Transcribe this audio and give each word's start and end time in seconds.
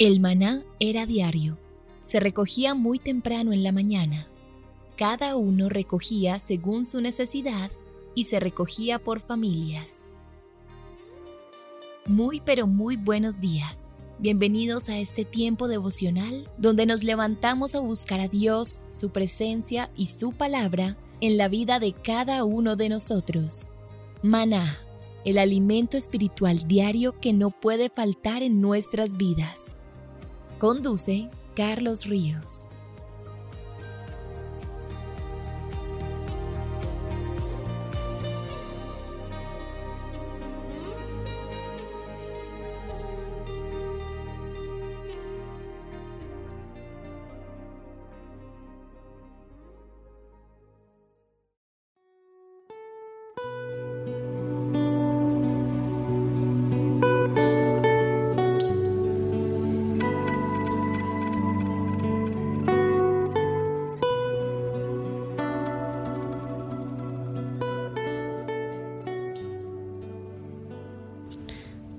El 0.00 0.18
maná 0.18 0.62
era 0.78 1.04
diario. 1.04 1.58
Se 2.00 2.20
recogía 2.20 2.74
muy 2.74 2.98
temprano 2.98 3.52
en 3.52 3.62
la 3.62 3.70
mañana. 3.70 4.28
Cada 4.96 5.36
uno 5.36 5.68
recogía 5.68 6.38
según 6.38 6.86
su 6.86 7.02
necesidad 7.02 7.70
y 8.14 8.24
se 8.24 8.40
recogía 8.40 8.98
por 8.98 9.20
familias. 9.20 10.06
Muy 12.06 12.40
pero 12.40 12.66
muy 12.66 12.96
buenos 12.96 13.40
días. 13.40 13.90
Bienvenidos 14.18 14.88
a 14.88 14.98
este 14.98 15.26
tiempo 15.26 15.68
devocional 15.68 16.50
donde 16.56 16.86
nos 16.86 17.04
levantamos 17.04 17.74
a 17.74 17.80
buscar 17.80 18.20
a 18.20 18.28
Dios, 18.28 18.80
su 18.88 19.10
presencia 19.10 19.90
y 19.96 20.06
su 20.06 20.32
palabra 20.32 20.96
en 21.20 21.36
la 21.36 21.48
vida 21.48 21.78
de 21.78 21.92
cada 21.92 22.44
uno 22.44 22.74
de 22.74 22.88
nosotros. 22.88 23.68
Maná, 24.22 24.78
el 25.26 25.36
alimento 25.36 25.98
espiritual 25.98 26.66
diario 26.66 27.20
que 27.20 27.34
no 27.34 27.50
puede 27.50 27.90
faltar 27.90 28.42
en 28.42 28.62
nuestras 28.62 29.18
vidas. 29.18 29.74
Conduce 30.60 31.30
Carlos 31.56 32.04
Ríos. 32.04 32.68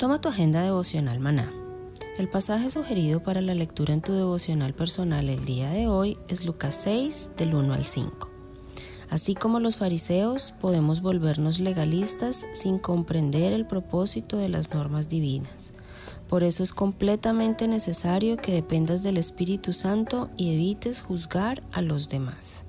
Toma 0.01 0.19
tu 0.19 0.29
agenda 0.29 0.63
devocional 0.63 1.19
maná. 1.19 1.53
El 2.17 2.27
pasaje 2.27 2.71
sugerido 2.71 3.21
para 3.21 3.39
la 3.39 3.53
lectura 3.53 3.93
en 3.93 4.01
tu 4.01 4.13
devocional 4.13 4.73
personal 4.73 5.29
el 5.29 5.45
día 5.45 5.69
de 5.69 5.87
hoy 5.87 6.17
es 6.27 6.43
Lucas 6.43 6.73
6 6.85 7.33
del 7.37 7.53
1 7.53 7.71
al 7.71 7.85
5. 7.85 8.27
Así 9.11 9.35
como 9.35 9.59
los 9.59 9.77
fariseos, 9.77 10.55
podemos 10.59 11.03
volvernos 11.03 11.59
legalistas 11.59 12.47
sin 12.51 12.79
comprender 12.79 13.53
el 13.53 13.67
propósito 13.67 14.37
de 14.37 14.49
las 14.49 14.73
normas 14.73 15.07
divinas. 15.07 15.71
Por 16.27 16.41
eso 16.41 16.63
es 16.63 16.73
completamente 16.73 17.67
necesario 17.67 18.37
que 18.37 18.53
dependas 18.53 19.03
del 19.03 19.17
Espíritu 19.17 19.71
Santo 19.71 20.31
y 20.35 20.51
evites 20.55 21.03
juzgar 21.03 21.61
a 21.71 21.83
los 21.83 22.09
demás. 22.09 22.65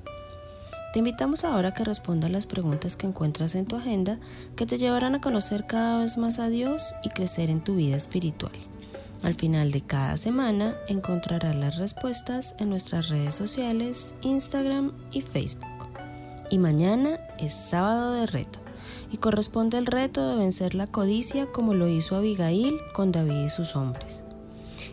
Te 0.92 0.98
invitamos 0.98 1.44
ahora 1.44 1.68
a 1.68 1.74
que 1.74 1.84
respondas 1.84 2.30
las 2.30 2.44
preguntas 2.44 2.96
que 2.96 3.06
encuentras 3.06 3.54
en 3.54 3.64
tu 3.64 3.76
agenda 3.76 4.20
que 4.56 4.66
te 4.66 4.76
llevarán 4.76 5.14
a 5.14 5.22
conocer 5.22 5.66
cada 5.66 6.00
vez 6.00 6.18
más 6.18 6.38
a 6.38 6.50
Dios 6.50 6.94
y 7.02 7.08
crecer 7.08 7.48
en 7.48 7.64
tu 7.64 7.76
vida 7.76 7.96
espiritual. 7.96 8.52
Al 9.22 9.34
final 9.34 9.70
de 9.70 9.80
cada 9.80 10.18
semana 10.18 10.76
encontrarás 10.88 11.56
las 11.56 11.78
respuestas 11.78 12.54
en 12.58 12.68
nuestras 12.68 13.08
redes 13.08 13.34
sociales, 13.34 14.16
Instagram 14.20 14.92
y 15.12 15.22
Facebook. 15.22 15.64
Y 16.50 16.58
mañana 16.58 17.16
es 17.38 17.54
sábado 17.54 18.12
de 18.12 18.26
reto 18.26 18.58
y 19.10 19.16
corresponde 19.16 19.78
el 19.78 19.86
reto 19.86 20.28
de 20.28 20.36
vencer 20.36 20.74
la 20.74 20.86
codicia 20.86 21.46
como 21.46 21.72
lo 21.72 21.88
hizo 21.88 22.16
Abigail 22.16 22.76
con 22.92 23.12
David 23.12 23.46
y 23.46 23.48
sus 23.48 23.76
hombres. 23.76 24.24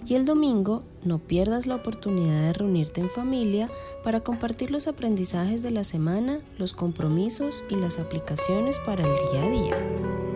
Y 0.05 0.16
el 0.16 0.23
domingo 0.23 0.83
no 1.03 1.19
pierdas 1.19 1.67
la 1.67 1.75
oportunidad 1.75 2.42
de 2.42 2.53
reunirte 2.53 3.02
en 3.02 3.09
familia 3.09 3.69
para 4.03 4.22
compartir 4.22 4.72
los 4.72 4.88
aprendizajes 4.88 5.61
de 5.61 5.71
la 5.71 5.83
semana, 5.83 6.39
los 6.58 6.73
compromisos 6.73 7.64
y 7.70 7.76
las 7.76 7.99
aplicaciones 7.99 8.80
para 8.80 9.04
el 9.04 9.14
día 9.32 9.43
a 9.43 9.49
día. 9.49 10.29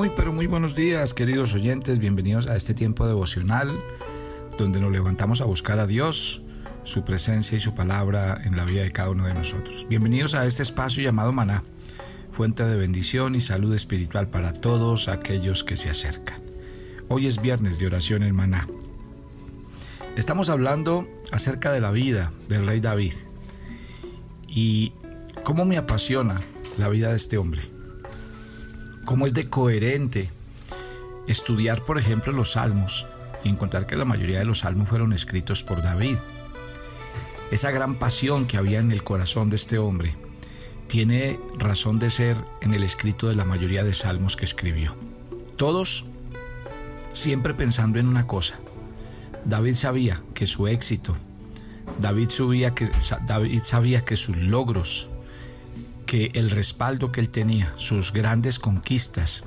Muy 0.00 0.08
pero 0.16 0.32
muy 0.32 0.46
buenos 0.46 0.74
días 0.74 1.12
queridos 1.12 1.52
oyentes, 1.52 1.98
bienvenidos 1.98 2.46
a 2.46 2.56
este 2.56 2.72
tiempo 2.72 3.06
devocional 3.06 3.78
donde 4.56 4.80
nos 4.80 4.90
levantamos 4.90 5.42
a 5.42 5.44
buscar 5.44 5.78
a 5.78 5.86
Dios, 5.86 6.40
su 6.84 7.04
presencia 7.04 7.58
y 7.58 7.60
su 7.60 7.74
palabra 7.74 8.40
en 8.42 8.56
la 8.56 8.64
vida 8.64 8.80
de 8.80 8.92
cada 8.92 9.10
uno 9.10 9.26
de 9.26 9.34
nosotros. 9.34 9.86
Bienvenidos 9.90 10.34
a 10.34 10.46
este 10.46 10.62
espacio 10.62 11.04
llamado 11.04 11.32
Maná, 11.32 11.64
fuente 12.32 12.64
de 12.64 12.78
bendición 12.78 13.34
y 13.34 13.42
salud 13.42 13.74
espiritual 13.74 14.28
para 14.28 14.54
todos 14.54 15.06
aquellos 15.06 15.64
que 15.64 15.76
se 15.76 15.90
acercan. 15.90 16.40
Hoy 17.08 17.26
es 17.26 17.42
viernes 17.42 17.78
de 17.78 17.84
oración 17.84 18.22
en 18.22 18.34
Maná. 18.34 18.68
Estamos 20.16 20.48
hablando 20.48 21.06
acerca 21.30 21.72
de 21.72 21.80
la 21.82 21.90
vida 21.90 22.32
del 22.48 22.66
rey 22.66 22.80
David 22.80 23.12
y 24.48 24.94
cómo 25.44 25.66
me 25.66 25.76
apasiona 25.76 26.40
la 26.78 26.88
vida 26.88 27.10
de 27.10 27.16
este 27.16 27.36
hombre 27.36 27.79
cómo 29.10 29.26
es 29.26 29.34
de 29.34 29.50
coherente 29.50 30.30
estudiar, 31.26 31.82
por 31.82 31.98
ejemplo, 31.98 32.32
los 32.32 32.52
salmos 32.52 33.08
y 33.42 33.48
encontrar 33.48 33.84
que 33.84 33.96
la 33.96 34.04
mayoría 34.04 34.38
de 34.38 34.44
los 34.44 34.60
salmos 34.60 34.88
fueron 34.88 35.12
escritos 35.12 35.64
por 35.64 35.82
David. 35.82 36.16
Esa 37.50 37.72
gran 37.72 37.96
pasión 37.96 38.46
que 38.46 38.56
había 38.56 38.78
en 38.78 38.92
el 38.92 39.02
corazón 39.02 39.50
de 39.50 39.56
este 39.56 39.78
hombre 39.78 40.14
tiene 40.86 41.40
razón 41.58 41.98
de 41.98 42.08
ser 42.08 42.36
en 42.60 42.72
el 42.72 42.84
escrito 42.84 43.26
de 43.26 43.34
la 43.34 43.44
mayoría 43.44 43.82
de 43.82 43.94
salmos 43.94 44.36
que 44.36 44.44
escribió. 44.44 44.94
Todos 45.56 46.04
siempre 47.10 47.52
pensando 47.52 47.98
en 47.98 48.06
una 48.06 48.28
cosa. 48.28 48.60
David 49.44 49.74
sabía 49.74 50.22
que 50.34 50.46
su 50.46 50.68
éxito, 50.68 51.16
David, 51.98 52.28
que, 52.76 52.88
David 53.26 53.62
sabía 53.64 54.04
que 54.04 54.16
sus 54.16 54.36
logros, 54.36 55.09
que 56.10 56.32
el 56.34 56.50
respaldo 56.50 57.12
que 57.12 57.20
él 57.20 57.28
tenía, 57.28 57.72
sus 57.76 58.12
grandes 58.12 58.58
conquistas, 58.58 59.44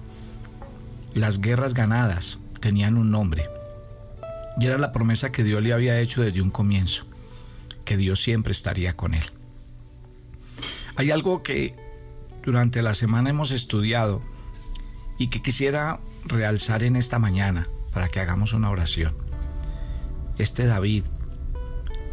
las 1.13 1.41
guerras 1.41 1.73
ganadas, 1.73 2.39
tenían 2.61 2.95
un 2.95 3.11
nombre. 3.11 3.49
Y 4.57 4.67
era 4.67 4.77
la 4.77 4.93
promesa 4.93 5.29
que 5.29 5.43
Dios 5.43 5.61
le 5.61 5.73
había 5.73 5.99
hecho 5.99 6.21
desde 6.21 6.41
un 6.41 6.51
comienzo, 6.51 7.03
que 7.83 7.97
Dios 7.97 8.21
siempre 8.21 8.53
estaría 8.53 8.95
con 8.95 9.13
él. 9.13 9.25
Hay 10.95 11.11
algo 11.11 11.43
que 11.43 11.75
durante 12.45 12.81
la 12.81 12.93
semana 12.93 13.31
hemos 13.31 13.51
estudiado 13.51 14.21
y 15.17 15.27
que 15.27 15.41
quisiera 15.41 15.99
realzar 16.23 16.85
en 16.85 16.95
esta 16.95 17.19
mañana 17.19 17.67
para 17.93 18.07
que 18.07 18.21
hagamos 18.21 18.53
una 18.53 18.69
oración. 18.69 19.13
Este 20.37 20.65
David 20.65 21.03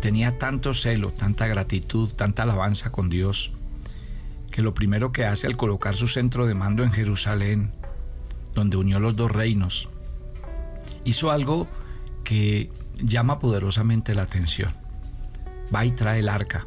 tenía 0.00 0.38
tanto 0.38 0.74
celo, 0.74 1.12
tanta 1.12 1.46
gratitud, 1.46 2.08
tanta 2.08 2.42
alabanza 2.42 2.90
con 2.90 3.10
Dios, 3.10 3.52
que 4.50 4.62
lo 4.62 4.74
primero 4.74 5.12
que 5.12 5.24
hace 5.24 5.46
al 5.46 5.56
colocar 5.56 5.94
su 5.96 6.08
centro 6.08 6.46
de 6.46 6.54
mando 6.54 6.82
en 6.82 6.92
Jerusalén, 6.92 7.72
donde 8.54 8.76
unió 8.76 9.00
los 9.00 9.16
dos 9.16 9.30
reinos, 9.30 9.88
hizo 11.04 11.30
algo 11.30 11.68
que 12.24 12.70
llama 12.98 13.38
poderosamente 13.38 14.14
la 14.14 14.22
atención. 14.22 14.72
Va 15.74 15.84
y 15.84 15.92
trae 15.92 16.20
el 16.20 16.28
arca. 16.28 16.66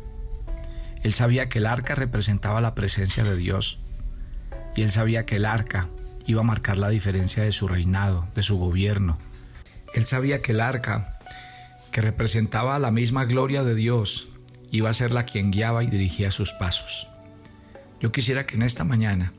Él 1.03 1.13
sabía 1.13 1.49
que 1.49 1.59
el 1.59 1.65
arca 1.65 1.95
representaba 1.95 2.61
la 2.61 2.75
presencia 2.75 3.23
de 3.23 3.35
Dios 3.35 3.79
y 4.75 4.83
él 4.83 4.91
sabía 4.91 5.25
que 5.25 5.35
el 5.35 5.45
arca 5.45 5.89
iba 6.25 6.41
a 6.41 6.45
marcar 6.45 6.77
la 6.79 6.89
diferencia 6.89 7.43
de 7.43 7.51
su 7.51 7.67
reinado, 7.67 8.27
de 8.35 8.41
su 8.41 8.57
gobierno. 8.57 9.17
Él 9.93 10.05
sabía 10.05 10.41
que 10.41 10.53
el 10.53 10.61
arca, 10.61 11.19
que 11.91 12.01
representaba 12.01 12.79
la 12.79 12.91
misma 12.91 13.25
gloria 13.25 13.63
de 13.63 13.75
Dios, 13.75 14.29
iba 14.71 14.89
a 14.89 14.93
ser 14.93 15.11
la 15.11 15.25
quien 15.25 15.51
guiaba 15.51 15.83
y 15.83 15.87
dirigía 15.87 16.31
sus 16.31 16.53
pasos. 16.53 17.07
Yo 18.03 18.11
quisiera 18.11 18.45
que 18.45 18.55
en 18.55 18.63
esta 18.63 18.83
mañana 18.83 19.31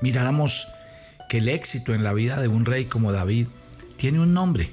miráramos 0.00 0.66
que 1.28 1.38
el 1.38 1.50
éxito 1.50 1.94
en 1.94 2.02
la 2.02 2.14
vida 2.14 2.40
de 2.40 2.48
un 2.48 2.64
rey 2.64 2.86
como 2.86 3.12
David 3.12 3.48
tiene 3.98 4.20
un 4.20 4.32
nombre. 4.32 4.70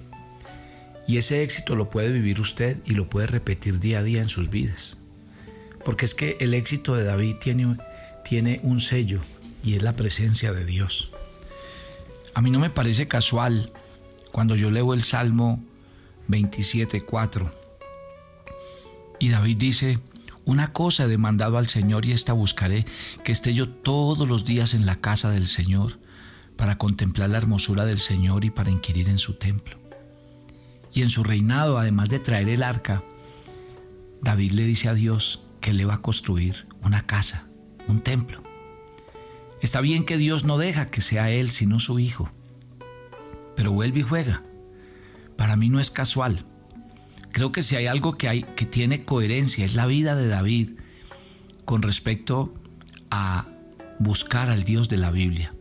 Y 1.06 1.18
ese 1.18 1.44
éxito 1.44 1.76
lo 1.76 1.90
puede 1.90 2.14
vivir 2.14 2.40
usted 2.40 2.78
y 2.86 2.94
lo 2.94 3.10
puede 3.10 3.28
repetir 3.28 3.80
día 3.80 4.00
a 4.00 4.04
día 4.04 4.22
en 4.22 4.30
sus 4.30 4.50
vidas. 4.50 4.98
Porque 5.84 6.06
es 6.06 6.16
que 6.16 6.38
el 6.40 6.54
éxito 6.54 6.96
de 6.96 7.04
David 7.04 7.36
tiene, 7.42 7.76
tiene 8.24 8.62
un 8.64 8.80
sello 8.80 9.20
y 9.66 9.76
es 9.76 9.84
la 9.84 9.98
presencia 9.98 10.54
de 10.54 10.64
Dios. 10.64 11.12
A 12.34 12.42
mí 12.42 12.52
no 12.52 12.60
me 12.60 12.70
parece 12.70 13.06
casual 13.06 13.74
cuando 14.32 14.56
yo 14.56 14.72
leo 14.72 14.94
el 14.94 15.04
Salmo 15.04 15.62
27.4 16.30 17.52
y 19.20 19.28
David 19.30 19.58
dice, 19.58 20.00
una 20.46 20.74
cosa 20.74 21.06
he 21.06 21.08
demandado 21.08 21.58
al 21.58 21.68
Señor 21.68 22.06
y 22.06 22.12
esta 22.12 22.34
buscaré, 22.34 22.86
que 23.24 23.32
esté 23.32 23.54
yo 23.54 23.70
todos 23.70 24.28
los 24.28 24.46
días 24.46 24.74
en 24.74 24.86
la 24.86 24.98
casa 24.98 25.30
del 25.30 25.48
Señor, 25.48 26.00
para 26.56 26.78
contemplar 26.78 27.30
la 27.30 27.38
hermosura 27.38 27.86
del 27.86 28.00
Señor 28.00 28.46
y 28.46 28.50
para 28.50 28.72
inquirir 28.72 29.10
en 29.10 29.20
su 29.20 29.36
templo. 29.36 29.78
Y 30.94 31.04
en 31.04 31.10
su 31.10 31.24
reinado, 31.24 31.78
además 31.78 32.10
de 32.10 32.20
traer 32.20 32.50
el 32.50 32.64
arca, 32.64 33.04
David 34.22 34.52
le 34.52 34.66
dice 34.66 34.90
a 34.90 34.94
Dios 34.94 35.46
que 35.62 35.74
le 35.74 35.86
va 35.86 35.96
a 35.96 36.02
construir 36.02 36.68
una 36.82 37.06
casa, 37.06 37.48
un 37.88 38.02
templo. 38.02 38.44
Está 39.62 39.80
bien 39.80 40.06
que 40.06 40.18
Dios 40.18 40.44
no 40.44 40.58
deja 40.58 40.90
que 40.90 41.02
sea 41.02 41.30
él, 41.30 41.52
sino 41.52 41.80
su 41.80 42.00
hijo. 42.00 42.30
Pero 43.56 43.72
vuelve 43.72 44.00
y 44.00 44.04
juega. 44.04 44.44
Para 45.38 45.56
mí 45.56 45.70
no 45.70 45.80
es 45.80 45.92
casual. 45.92 46.46
Creo 47.32 47.52
que 47.52 47.64
si 47.64 47.76
hay 47.76 47.88
algo 47.88 48.18
que, 48.18 48.28
hay, 48.28 48.44
que 48.44 48.66
tiene 48.66 49.06
coherencia 49.06 49.66
es 49.66 49.74
la 49.74 49.86
vida 49.86 50.16
de 50.16 50.28
David 50.28 50.72
con 51.66 51.82
respecto 51.82 52.54
a 53.10 53.48
buscar 54.00 54.50
al 54.50 54.64
Dios 54.64 54.90
de 54.90 54.98
la 54.98 55.12
Biblia. 55.12 55.54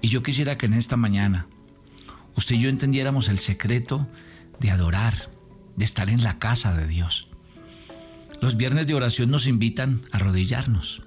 Y 0.00 0.08
yo 0.08 0.22
quisiera 0.22 0.58
que 0.58 0.66
en 0.66 0.74
esta 0.74 0.96
mañana 0.96 1.46
usted 2.36 2.56
y 2.56 2.60
yo 2.60 2.68
entendiéramos 2.68 3.28
el 3.28 3.40
secreto 3.40 4.08
de 4.60 4.70
adorar, 4.70 5.30
de 5.76 5.84
estar 5.84 6.08
en 6.08 6.22
la 6.22 6.38
casa 6.38 6.74
de 6.74 6.86
Dios. 6.86 7.28
Los 8.40 8.56
viernes 8.56 8.86
de 8.86 8.94
oración 8.94 9.30
nos 9.30 9.46
invitan 9.46 10.02
a 10.10 10.16
arrodillarnos. 10.16 11.02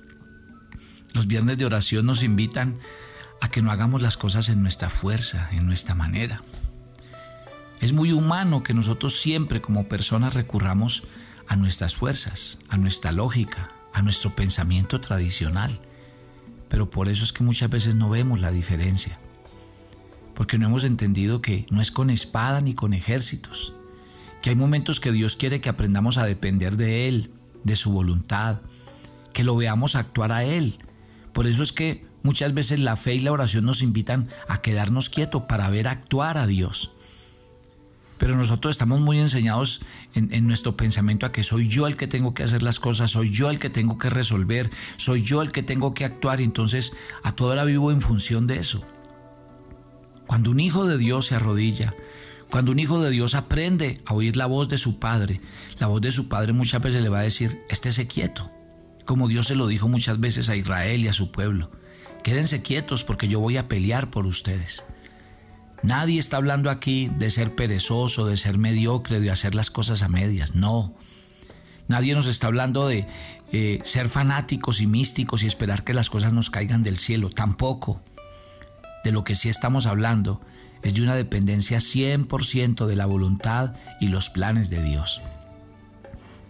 Los 1.13 1.27
viernes 1.27 1.57
de 1.57 1.65
oración 1.65 2.06
nos 2.06 2.23
invitan 2.23 2.79
a 3.41 3.50
que 3.50 3.61
no 3.61 3.71
hagamos 3.71 4.01
las 4.01 4.18
cosas 4.18 4.50
en 4.50 4.61
nuestra 4.61 4.89
fuerza, 4.89 5.50
en 5.51 5.65
nuestra 5.65 5.95
manera. 5.95 6.41
Es 7.81 7.92
muy 7.92 8.12
humano 8.12 8.63
que 8.63 8.74
nosotros 8.74 9.19
siempre 9.19 9.62
como 9.62 9.88
personas 9.88 10.33
recurramos 10.33 11.04
a 11.48 11.56
nuestras 11.56 11.95
fuerzas, 11.95 12.60
a 12.69 12.77
nuestra 12.77 13.12
lógica, 13.12 13.72
a 13.94 14.01
nuestro 14.01 14.36
pensamiento 14.36 15.00
tradicional. 15.01 15.80
Pero 16.69 16.89
por 16.89 17.10
eso 17.10 17.24
es 17.24 17.33
que 17.33 17.44
muchas 17.44 17.69
veces 17.69 17.95
no 17.95 18.10
vemos 18.10 18.39
la 18.39 18.51
diferencia. 18.51 19.19
Porque 20.33 20.57
no 20.57 20.68
hemos 20.68 20.83
entendido 20.83 21.42
que 21.42 21.66
no 21.69 21.81
es 21.81 21.92
con 21.92 22.10
espada 22.10 22.62
ni 22.62 22.74
con 22.74 22.94
ejércitos. 22.94 23.74
Que 24.42 24.50
hay 24.51 24.56
momentos 24.56 25.00
que 25.00 25.12
Dios 25.12 25.36
quiere 25.36 25.62
que 25.62 25.69
aprendamos 25.69 26.18
a 26.18 26.25
depender 26.25 26.78
de 26.78 27.07
Él, 27.07 27.31
de 27.63 27.75
su 27.75 27.92
voluntad, 27.92 28.62
que 29.33 29.44
lo 29.44 29.56
veamos 29.56 29.95
actuar 29.95 30.31
a 30.31 30.44
Él. 30.44 30.80
Por 31.33 31.48
eso 31.48 31.63
es 31.63 31.71
que 31.71 32.06
muchas 32.24 32.54
veces 32.54 32.80
la 32.80 32.95
fe 32.95 33.16
y 33.16 33.19
la 33.19 33.31
oración 33.31 33.66
nos 33.66 33.81
invitan 33.81 34.30
a 34.48 34.62
quedarnos 34.62 35.10
quietos 35.10 35.44
para 35.44 35.69
ver 35.69 35.88
actuar 35.88 36.38
a 36.38 36.48
Dios. 36.48 36.94
Pero 38.17 38.35
nosotros 38.38 38.71
estamos 38.71 39.01
muy 39.01 39.19
enseñados 39.19 39.81
en, 40.13 40.47
nuestro 40.47 40.77
pensamiento 40.77 41.25
a 41.25 41.31
que 41.31 41.44
soy 41.44 41.67
yo 41.67 41.85
el 41.88 41.97
que 41.97 42.07
tengo 42.07 42.33
que 42.33 42.44
hacer 42.44 42.63
las 42.63 42.79
cosas, 42.79 43.12
soy 43.12 43.31
yo 43.31 43.50
el 43.50 43.59
que 43.59 43.69
tengo 43.69 43.97
que 43.97 44.09
resolver, 44.09 44.69
soy 44.97 45.21
yo 45.21 45.41
el 45.41 45.51
que 45.51 45.63
tengo 45.63 45.94
que 45.94 46.06
actuar 46.06 46.39
y 46.39 46.45
entonces 46.45 46.95
a 47.23 47.33
toda 47.35 47.53
hora 47.53 47.65
vivo 47.65 47.91
en 47.91 48.01
función 48.01 48.47
de 48.47 48.59
eso. 48.59 48.85
Cuando 50.27 50.50
un 50.51 50.59
hijo 50.59 50.85
de 50.85 50.97
Dios 50.97 51.27
se 51.27 51.35
arrodilla, 51.35 51.94
cuando 52.50 52.71
un 52.71 52.79
hijo 52.79 53.01
de 53.01 53.12
Dios 53.12 53.35
aprende 53.35 54.01
a 54.06 54.13
oír 54.13 54.38
la 54.38 54.45
voz 54.45 54.69
de 54.69 54.77
su 54.77 55.00
padre, 55.00 55.41
la 55.77 55.88
voz 55.88 56.01
de 56.01 56.11
su 56.11 56.29
padre 56.29 56.53
muchas 56.53 56.81
veces 56.81 57.03
le 57.03 57.09
va 57.09 57.19
a 57.19 57.23
decir, 57.23 57.59
estése 57.69 58.07
quieto, 58.07 58.50
como 59.03 59.27
Dios 59.27 59.47
se 59.47 59.56
lo 59.56 59.68
dijo 59.68 59.89
muchas 59.89 60.19
veces 60.19 60.47
a 60.47 60.56
Israel 60.56 61.03
y 61.03 61.09
a 61.09 61.13
su 61.13 61.31
pueblo, 61.31 61.69
quédense 62.23 62.61
quietos 62.61 63.03
porque 63.03 63.27
yo 63.27 63.41
voy 63.41 63.57
a 63.57 63.68
pelear 63.68 64.09
por 64.09 64.25
ustedes. 64.25 64.85
Nadie 65.85 66.19
está 66.19 66.37
hablando 66.37 66.71
aquí 66.71 67.11
de 67.15 67.29
ser 67.29 67.53
perezoso, 67.53 68.25
de 68.25 68.37
ser 68.37 68.57
mediocre, 68.57 69.19
de 69.19 69.29
hacer 69.29 69.53
las 69.53 69.69
cosas 69.69 70.01
a 70.01 70.07
medias. 70.07 70.55
No. 70.55 70.95
Nadie 71.87 72.15
nos 72.15 72.25
está 72.25 72.47
hablando 72.47 72.87
de 72.87 73.07
eh, 73.51 73.81
ser 73.83 74.09
fanáticos 74.09 74.81
y 74.81 74.87
místicos 74.87 75.43
y 75.43 75.47
esperar 75.47 75.83
que 75.83 75.93
las 75.93 76.09
cosas 76.09 76.33
nos 76.33 76.49
caigan 76.49 76.81
del 76.81 76.97
cielo. 76.97 77.29
Tampoco. 77.29 78.01
De 79.03 79.11
lo 79.11 79.23
que 79.23 79.35
sí 79.35 79.47
estamos 79.47 79.85
hablando 79.85 80.41
es 80.81 80.95
de 80.95 81.03
una 81.03 81.13
dependencia 81.13 81.77
100% 81.77 82.87
de 82.87 82.95
la 82.95 83.05
voluntad 83.05 83.75
y 84.01 84.07
los 84.07 84.31
planes 84.31 84.71
de 84.71 84.81
Dios. 84.81 85.21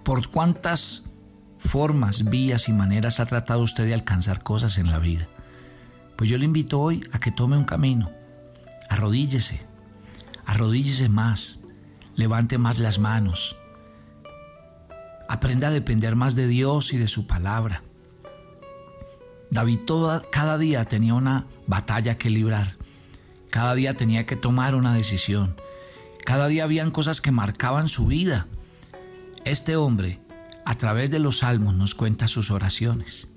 ¿Por 0.04 0.30
cuántas 0.30 1.12
formas, 1.58 2.24
vías 2.24 2.70
y 2.70 2.74
maneras 2.74 3.20
ha 3.20 3.26
tratado 3.26 3.60
usted 3.60 3.86
de 3.86 3.96
alcanzar 3.96 4.44
cosas 4.44 4.78
en 4.78 4.90
la 4.90 5.00
vida? 5.00 5.28
Pues 6.16 6.30
yo 6.30 6.38
le 6.38 6.46
invito 6.46 6.80
hoy 6.80 7.04
a 7.12 7.20
que 7.20 7.34
tome 7.34 7.58
un 7.58 7.66
camino 7.66 8.10
Arrodíllese, 8.90 9.62
arrodíllese 10.46 11.10
más, 11.10 11.62
levante 12.16 12.58
más 12.58 12.80
las 12.80 13.00
manos, 13.00 13.58
aprenda 15.28 15.68
a 15.68 15.72
depender 15.72 16.16
más 16.16 16.36
de 16.36 16.48
Dios 16.48 16.94
y 16.94 16.98
de 16.98 17.08
su 17.08 17.28
palabra. 17.28 17.82
David 19.50 19.80
cada 20.32 20.58
día 20.58 20.86
tenía 20.86 21.14
una 21.14 21.46
batalla 21.68 22.18
que 22.18 22.30
librar, 22.30 22.76
cada 23.50 23.74
día 23.76 23.96
tenía 23.96 24.26
que 24.26 24.36
tomar 24.36 24.76
una 24.76 24.94
decisión, 24.94 25.56
cada 26.26 26.48
día 26.48 26.64
habían 26.64 26.92
cosas 26.92 27.22
que 27.22 27.32
marcaban 27.32 27.88
su 27.88 28.08
vida. 28.08 28.48
Este 29.46 29.76
hombre, 29.76 30.20
a 30.66 30.76
través 30.76 31.12
de 31.12 31.20
los 31.20 31.40
salmos, 31.40 31.76
nos 31.76 31.94
cuenta 31.94 32.28
sus 32.28 32.50
oraciones. 32.50 33.28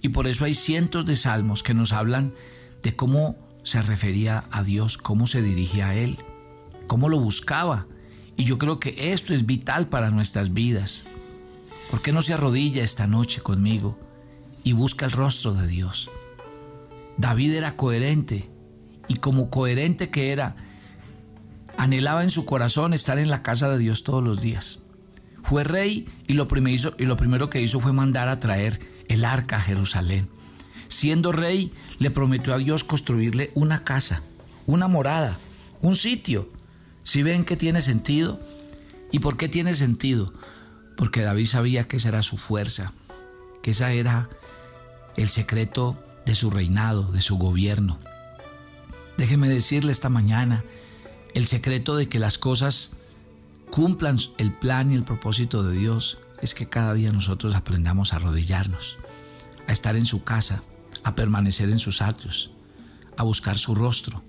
Y 0.00 0.08
por 0.08 0.26
eso 0.26 0.46
hay 0.46 0.54
cientos 0.54 1.04
de 1.04 1.16
salmos 1.16 1.62
que 1.62 1.74
nos 1.74 1.92
hablan 1.92 2.32
de 2.82 2.96
cómo 2.96 3.36
se 3.62 3.82
refería 3.82 4.44
a 4.50 4.62
Dios, 4.62 4.98
cómo 4.98 5.26
se 5.26 5.42
dirigía 5.42 5.88
a 5.88 5.94
Él, 5.94 6.18
cómo 6.86 7.08
lo 7.08 7.18
buscaba. 7.18 7.86
Y 8.36 8.44
yo 8.44 8.58
creo 8.58 8.80
que 8.80 9.12
esto 9.12 9.34
es 9.34 9.46
vital 9.46 9.88
para 9.88 10.10
nuestras 10.10 10.52
vidas. 10.52 11.04
¿Por 11.90 12.02
qué 12.02 12.12
no 12.12 12.22
se 12.22 12.34
arrodilla 12.34 12.82
esta 12.82 13.06
noche 13.06 13.42
conmigo 13.42 13.98
y 14.64 14.72
busca 14.72 15.04
el 15.06 15.12
rostro 15.12 15.54
de 15.54 15.66
Dios? 15.66 16.10
David 17.16 17.52
era 17.54 17.76
coherente 17.76 18.48
y 19.08 19.16
como 19.16 19.50
coherente 19.50 20.08
que 20.10 20.32
era, 20.32 20.56
anhelaba 21.76 22.22
en 22.22 22.30
su 22.30 22.44
corazón 22.44 22.94
estar 22.94 23.18
en 23.18 23.28
la 23.28 23.42
casa 23.42 23.68
de 23.68 23.78
Dios 23.78 24.04
todos 24.04 24.22
los 24.22 24.40
días. 24.40 24.80
Fue 25.42 25.64
rey 25.64 26.08
y 26.26 26.34
lo, 26.34 26.46
primero, 26.46 27.50
que 27.50 27.60
hizo 27.60 27.80
fue 27.80 27.92
mandar 27.92 28.28
a 28.28 28.38
traer 28.38 28.80
el 29.08 29.24
arca 29.24 29.56
a 29.56 29.60
Jerusalén. 29.60 30.28
Siendo 30.90 31.30
rey, 31.30 31.72
le 32.00 32.10
prometió 32.10 32.52
a 32.52 32.58
Dios 32.58 32.82
construirle 32.82 33.52
una 33.54 33.84
casa, 33.84 34.22
una 34.66 34.88
morada, 34.88 35.38
un 35.82 35.94
sitio. 35.94 36.48
Si 37.04 37.22
ven 37.22 37.44
que 37.44 37.56
tiene 37.56 37.80
sentido. 37.80 38.40
¿Y 39.12 39.20
por 39.20 39.36
qué 39.36 39.48
tiene 39.48 39.74
sentido? 39.76 40.34
Porque 40.96 41.22
David 41.22 41.46
sabía 41.46 41.86
que 41.86 41.98
esa 41.98 42.08
era 42.08 42.24
su 42.24 42.36
fuerza, 42.38 42.92
que 43.62 43.70
esa 43.70 43.92
era 43.92 44.28
el 45.16 45.28
secreto 45.28 45.96
de 46.26 46.34
su 46.34 46.50
reinado, 46.50 47.10
de 47.12 47.20
su 47.20 47.38
gobierno. 47.38 47.98
Déjeme 49.16 49.48
decirle 49.48 49.92
esta 49.92 50.08
mañana, 50.08 50.64
el 51.34 51.46
secreto 51.46 51.94
de 51.94 52.08
que 52.08 52.18
las 52.18 52.36
cosas 52.36 52.96
cumplan 53.70 54.18
el 54.38 54.52
plan 54.52 54.90
y 54.90 54.94
el 54.94 55.04
propósito 55.04 55.62
de 55.62 55.76
Dios 55.76 56.18
es 56.42 56.54
que 56.54 56.68
cada 56.68 56.94
día 56.94 57.12
nosotros 57.12 57.54
aprendamos 57.54 58.12
a 58.12 58.16
arrodillarnos, 58.16 58.98
a 59.68 59.72
estar 59.72 59.94
en 59.94 60.06
su 60.06 60.24
casa, 60.24 60.64
a 61.04 61.14
permanecer 61.14 61.70
en 61.70 61.78
sus 61.78 62.02
atrios, 62.02 62.50
a 63.16 63.22
buscar 63.22 63.58
su 63.58 63.74
rostro, 63.74 64.22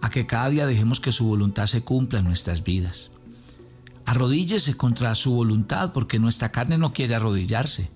a 0.00 0.10
que 0.10 0.26
cada 0.26 0.48
día 0.48 0.66
dejemos 0.66 1.00
que 1.00 1.12
su 1.12 1.26
voluntad 1.26 1.66
se 1.66 1.82
cumpla 1.82 2.20
en 2.20 2.26
nuestras 2.26 2.64
vidas. 2.64 3.10
Arrodíllese 4.04 4.76
contra 4.76 5.14
su 5.14 5.34
voluntad 5.34 5.92
porque 5.92 6.18
nuestra 6.18 6.50
carne 6.50 6.76
no 6.76 6.92
quiere 6.92 7.14
arrodillarse. 7.14 7.88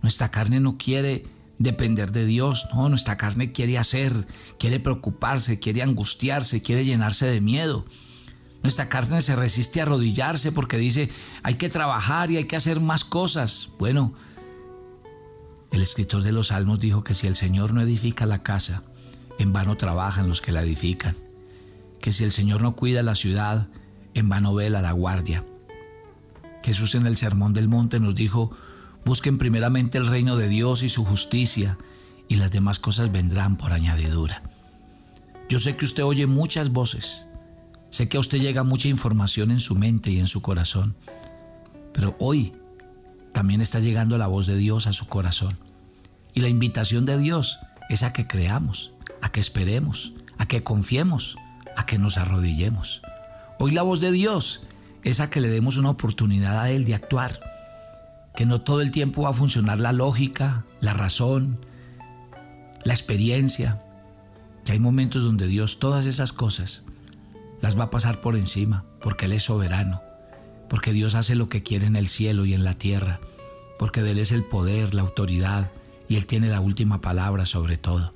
Nuestra 0.00 0.30
carne 0.30 0.60
no 0.60 0.78
quiere 0.78 1.24
depender 1.58 2.12
de 2.12 2.26
Dios, 2.26 2.68
no, 2.74 2.88
nuestra 2.88 3.16
carne 3.16 3.52
quiere 3.52 3.78
hacer, 3.78 4.26
quiere 4.58 4.80
preocuparse, 4.80 5.58
quiere 5.58 5.82
angustiarse, 5.82 6.62
quiere 6.62 6.84
llenarse 6.84 7.26
de 7.26 7.40
miedo. 7.40 7.84
Nuestra 8.62 8.88
carne 8.88 9.20
se 9.20 9.36
resiste 9.36 9.80
a 9.80 9.82
arrodillarse 9.82 10.52
porque 10.52 10.78
dice, 10.78 11.10
hay 11.42 11.54
que 11.54 11.68
trabajar 11.68 12.30
y 12.30 12.38
hay 12.38 12.44
que 12.44 12.56
hacer 12.56 12.80
más 12.80 13.04
cosas. 13.04 13.70
Bueno, 13.78 14.14
el 15.74 15.82
escritor 15.82 16.22
de 16.22 16.30
los 16.30 16.48
Salmos 16.48 16.78
dijo 16.78 17.02
que 17.02 17.14
si 17.14 17.26
el 17.26 17.34
Señor 17.34 17.74
no 17.74 17.80
edifica 17.80 18.26
la 18.26 18.44
casa, 18.44 18.84
en 19.40 19.52
vano 19.52 19.76
trabajan 19.76 20.28
los 20.28 20.40
que 20.40 20.52
la 20.52 20.62
edifican. 20.62 21.16
Que 22.00 22.12
si 22.12 22.22
el 22.22 22.30
Señor 22.30 22.62
no 22.62 22.76
cuida 22.76 23.02
la 23.02 23.16
ciudad, 23.16 23.66
en 24.14 24.28
vano 24.28 24.54
vela 24.54 24.80
la 24.82 24.92
guardia. 24.92 25.44
Jesús 26.62 26.94
en 26.94 27.06
el 27.06 27.16
Sermón 27.16 27.54
del 27.54 27.66
Monte 27.66 27.98
nos 27.98 28.14
dijo, 28.14 28.52
busquen 29.04 29.36
primeramente 29.36 29.98
el 29.98 30.06
reino 30.06 30.36
de 30.36 30.48
Dios 30.48 30.84
y 30.84 30.88
su 30.88 31.04
justicia, 31.04 31.76
y 32.28 32.36
las 32.36 32.52
demás 32.52 32.78
cosas 32.78 33.10
vendrán 33.10 33.56
por 33.56 33.72
añadidura. 33.72 34.44
Yo 35.48 35.58
sé 35.58 35.74
que 35.74 35.86
usted 35.86 36.04
oye 36.04 36.28
muchas 36.28 36.70
voces, 36.70 37.26
sé 37.90 38.08
que 38.08 38.16
a 38.16 38.20
usted 38.20 38.38
llega 38.38 38.62
mucha 38.62 38.86
información 38.86 39.50
en 39.50 39.58
su 39.58 39.74
mente 39.74 40.12
y 40.12 40.20
en 40.20 40.28
su 40.28 40.40
corazón, 40.40 40.94
pero 41.92 42.14
hoy 42.20 42.52
también 43.32 43.60
está 43.60 43.80
llegando 43.80 44.16
la 44.18 44.28
voz 44.28 44.46
de 44.46 44.56
Dios 44.56 44.86
a 44.86 44.92
su 44.92 45.08
corazón. 45.08 45.63
Y 46.34 46.40
la 46.40 46.48
invitación 46.48 47.06
de 47.06 47.16
Dios 47.16 47.60
es 47.88 48.02
a 48.02 48.12
que 48.12 48.26
creamos, 48.26 48.92
a 49.22 49.30
que 49.30 49.40
esperemos, 49.40 50.12
a 50.36 50.46
que 50.46 50.62
confiemos, 50.62 51.36
a 51.76 51.86
que 51.86 51.96
nos 51.96 52.18
arrodillemos. 52.18 53.02
Hoy 53.58 53.70
la 53.70 53.82
voz 53.82 54.00
de 54.00 54.10
Dios 54.10 54.62
es 55.04 55.20
a 55.20 55.30
que 55.30 55.40
le 55.40 55.48
demos 55.48 55.76
una 55.76 55.90
oportunidad 55.90 56.60
a 56.60 56.70
Él 56.70 56.84
de 56.84 56.94
actuar, 56.94 57.38
que 58.34 58.46
no 58.46 58.60
todo 58.60 58.80
el 58.80 58.90
tiempo 58.90 59.22
va 59.22 59.30
a 59.30 59.34
funcionar 59.34 59.78
la 59.78 59.92
lógica, 59.92 60.64
la 60.80 60.92
razón, 60.92 61.60
la 62.82 62.92
experiencia, 62.92 63.80
que 64.64 64.72
hay 64.72 64.80
momentos 64.80 65.22
donde 65.22 65.46
Dios 65.46 65.78
todas 65.78 66.06
esas 66.06 66.32
cosas 66.32 66.84
las 67.60 67.78
va 67.78 67.84
a 67.84 67.90
pasar 67.90 68.20
por 68.20 68.36
encima, 68.36 68.84
porque 69.00 69.26
Él 69.26 69.32
es 69.32 69.44
soberano, 69.44 70.02
porque 70.68 70.92
Dios 70.92 71.14
hace 71.14 71.36
lo 71.36 71.48
que 71.48 71.62
quiere 71.62 71.86
en 71.86 71.96
el 71.96 72.08
cielo 72.08 72.44
y 72.44 72.54
en 72.54 72.64
la 72.64 72.74
tierra, 72.74 73.20
porque 73.78 74.02
de 74.02 74.12
Él 74.12 74.18
es 74.18 74.32
el 74.32 74.42
poder, 74.42 74.94
la 74.94 75.02
autoridad, 75.02 75.70
y 76.08 76.16
Él 76.16 76.26
tiene 76.26 76.48
la 76.48 76.60
última 76.60 77.00
palabra 77.00 77.46
sobre 77.46 77.76
todo. 77.76 78.12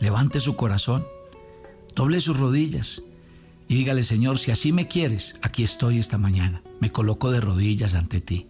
Levante 0.00 0.40
su 0.40 0.56
corazón, 0.56 1.04
doble 1.94 2.20
sus 2.20 2.38
rodillas 2.38 3.02
y 3.68 3.74
dígale, 3.74 4.02
Señor, 4.02 4.38
si 4.38 4.50
así 4.50 4.72
me 4.72 4.86
quieres, 4.86 5.36
aquí 5.42 5.62
estoy 5.62 5.98
esta 5.98 6.18
mañana, 6.18 6.62
me 6.80 6.92
coloco 6.92 7.30
de 7.30 7.40
rodillas 7.40 7.94
ante 7.94 8.20
ti. 8.20 8.46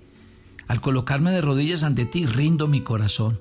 Al 0.68 0.80
colocarme 0.80 1.30
de 1.30 1.40
rodillas 1.40 1.84
ante 1.84 2.04
ti, 2.04 2.26
rindo 2.26 2.68
mi 2.68 2.80
corazón, 2.80 3.38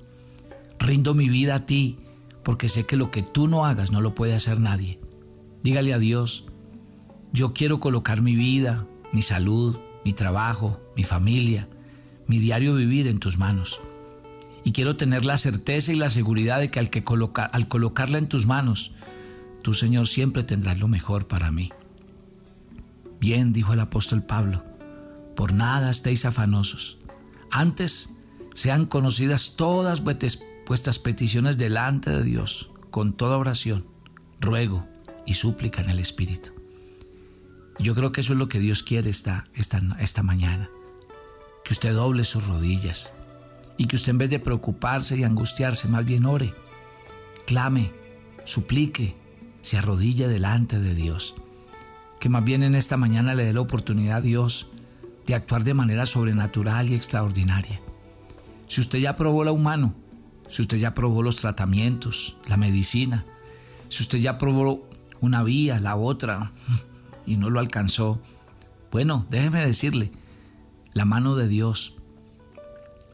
rindo 0.78 1.14
mi 1.14 1.28
vida 1.28 1.56
a 1.56 1.66
ti, 1.66 1.98
porque 2.42 2.68
sé 2.68 2.86
que 2.86 2.96
lo 2.96 3.10
que 3.10 3.22
tú 3.22 3.48
no 3.48 3.66
hagas 3.66 3.90
no 3.90 4.00
lo 4.00 4.14
puede 4.14 4.34
hacer 4.34 4.60
nadie. 4.60 5.00
Dígale 5.62 5.92
a 5.92 5.98
Dios, 5.98 6.44
yo 7.32 7.52
quiero 7.52 7.80
colocar 7.80 8.22
mi 8.22 8.36
vida, 8.36 8.86
mi 9.12 9.20
salud, 9.22 9.76
mi 10.04 10.12
trabajo, 10.12 10.80
mi 10.94 11.02
familia, 11.02 11.68
mi 12.26 12.38
diario 12.38 12.74
vivir 12.74 13.08
en 13.08 13.18
tus 13.18 13.38
manos. 13.38 13.80
Y 14.66 14.72
quiero 14.72 14.96
tener 14.96 15.24
la 15.24 15.38
certeza 15.38 15.92
y 15.92 15.94
la 15.94 16.10
seguridad 16.10 16.58
de 16.58 16.72
que 16.72 16.80
al, 16.80 16.90
al 17.52 17.68
colocarla 17.68 18.18
en 18.18 18.28
tus 18.28 18.48
manos, 18.48 18.90
tú 19.62 19.74
Señor 19.74 20.08
siempre 20.08 20.42
tendrás 20.42 20.80
lo 20.80 20.88
mejor 20.88 21.28
para 21.28 21.52
mí. 21.52 21.70
Bien, 23.20 23.52
dijo 23.52 23.74
el 23.74 23.78
apóstol 23.78 24.24
Pablo, 24.24 24.64
por 25.36 25.52
nada 25.52 25.88
estéis 25.88 26.24
afanosos. 26.24 26.98
Antes 27.52 28.10
sean 28.54 28.86
conocidas 28.86 29.54
todas 29.54 30.02
vuestras 30.02 30.98
peticiones 30.98 31.58
delante 31.58 32.10
de 32.10 32.24
Dios, 32.24 32.72
con 32.90 33.12
toda 33.12 33.38
oración, 33.38 33.86
ruego 34.40 34.84
y 35.26 35.34
súplica 35.34 35.80
en 35.80 35.90
el 35.90 36.00
Espíritu. 36.00 36.50
Yo 37.78 37.94
creo 37.94 38.10
que 38.10 38.20
eso 38.20 38.32
es 38.32 38.38
lo 38.40 38.48
que 38.48 38.58
Dios 38.58 38.82
quiere 38.82 39.10
esta, 39.10 39.44
esta, 39.54 39.80
esta 40.00 40.24
mañana. 40.24 40.68
Que 41.64 41.72
usted 41.72 41.94
doble 41.94 42.24
sus 42.24 42.48
rodillas 42.48 43.12
y 43.76 43.86
que 43.86 43.96
usted 43.96 44.10
en 44.10 44.18
vez 44.18 44.30
de 44.30 44.38
preocuparse 44.38 45.16
y 45.16 45.24
angustiarse, 45.24 45.88
más 45.88 46.04
bien 46.04 46.24
ore, 46.24 46.54
clame, 47.46 47.92
suplique, 48.44 49.16
se 49.60 49.78
arrodille 49.78 50.28
delante 50.28 50.78
de 50.78 50.94
Dios. 50.94 51.34
Que 52.20 52.28
más 52.28 52.44
bien 52.44 52.62
en 52.62 52.74
esta 52.74 52.96
mañana 52.96 53.34
le 53.34 53.44
dé 53.44 53.52
la 53.52 53.60
oportunidad 53.60 54.18
a 54.18 54.20
Dios 54.22 54.68
de 55.26 55.34
actuar 55.34 55.64
de 55.64 55.74
manera 55.74 56.06
sobrenatural 56.06 56.90
y 56.90 56.94
extraordinaria. 56.94 57.80
Si 58.68 58.80
usted 58.80 58.98
ya 58.98 59.16
probó 59.16 59.44
la 59.44 59.52
humano, 59.52 59.94
si 60.48 60.62
usted 60.62 60.78
ya 60.78 60.94
probó 60.94 61.22
los 61.22 61.36
tratamientos, 61.36 62.36
la 62.46 62.56
medicina, 62.56 63.24
si 63.88 64.02
usted 64.02 64.18
ya 64.18 64.38
probó 64.38 64.88
una 65.20 65.42
vía, 65.42 65.80
la 65.80 65.96
otra, 65.96 66.52
y 67.26 67.36
no 67.36 67.50
lo 67.50 67.60
alcanzó, 67.60 68.20
bueno, 68.90 69.26
déjeme 69.30 69.64
decirle, 69.64 70.12
la 70.94 71.04
mano 71.04 71.36
de 71.36 71.48
Dios 71.48 71.95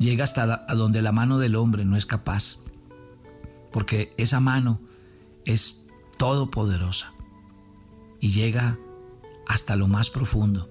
llega 0.03 0.25
hasta 0.25 0.67
donde 0.75 1.01
la 1.01 1.13
mano 1.13 1.39
del 1.39 1.57
hombre 1.57 1.85
no 1.85 1.97
es 1.97 2.05
capaz, 2.05 2.59
porque 3.73 4.13
esa 4.19 4.41
mano 4.41 4.81
es 5.45 5.87
todopoderosa 6.19 7.13
y 8.21 8.29
llega 8.29 8.79
hasta 9.47 9.77
lo 9.77 9.89
más 9.89 10.11
profundo. 10.11 10.71